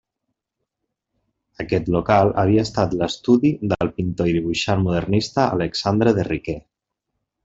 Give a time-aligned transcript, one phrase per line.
[1.63, 6.57] Aquest local havia estat l'estudi del pintor i dibuixant modernista Alexandre de Riquer.